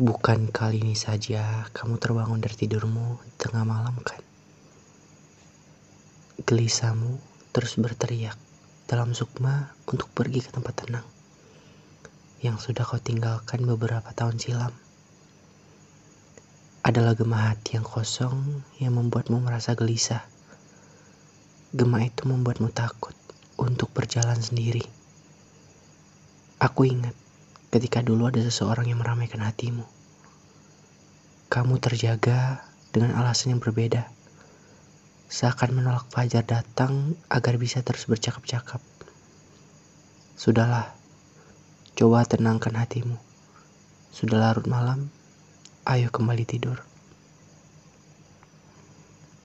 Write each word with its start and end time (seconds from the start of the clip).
Bukan 0.00 0.48
kali 0.48 0.80
ini 0.80 0.96
saja 0.96 1.68
kamu 1.76 2.00
terbangun 2.00 2.40
dari 2.40 2.56
tidurmu 2.56 3.20
tengah 3.36 3.68
malam 3.68 4.00
kan? 4.00 4.16
Gelisahmu 6.40 7.20
terus 7.52 7.76
berteriak 7.76 8.40
dalam 8.88 9.12
sukma 9.12 9.76
untuk 9.84 10.08
pergi 10.16 10.40
ke 10.40 10.56
tempat 10.56 10.72
tenang 10.72 11.04
yang 12.40 12.56
sudah 12.56 12.80
kau 12.88 12.96
tinggalkan 12.96 13.60
beberapa 13.68 14.08
tahun 14.16 14.40
silam. 14.40 14.72
Adalah 16.80 17.12
gemah 17.12 17.52
hati 17.52 17.76
yang 17.76 17.84
kosong 17.84 18.64
yang 18.80 18.96
membuatmu 18.96 19.36
merasa 19.36 19.76
gelisah. 19.76 20.24
Gemah 21.76 22.08
itu 22.08 22.24
membuatmu 22.24 22.72
takut 22.72 23.12
untuk 23.60 23.92
berjalan 23.92 24.40
sendiri. 24.40 24.80
Aku 26.56 26.88
ingat 26.88 27.12
ketika 27.70 28.02
dulu 28.02 28.26
ada 28.26 28.42
seseorang 28.42 28.90
yang 28.90 28.98
meramaikan 28.98 29.46
hatimu. 29.46 29.86
Kamu 31.46 31.78
terjaga 31.78 32.66
dengan 32.90 33.14
alasan 33.14 33.54
yang 33.54 33.62
berbeda. 33.62 34.10
Seakan 35.30 35.78
menolak 35.78 36.10
fajar 36.10 36.42
datang 36.42 37.14
agar 37.30 37.54
bisa 37.54 37.86
terus 37.86 38.10
bercakap-cakap. 38.10 38.82
Sudahlah, 40.34 40.90
coba 41.94 42.26
tenangkan 42.26 42.74
hatimu. 42.74 43.14
Sudah 44.10 44.42
larut 44.42 44.66
malam, 44.66 45.06
ayo 45.86 46.10
kembali 46.10 46.42
tidur. 46.42 46.89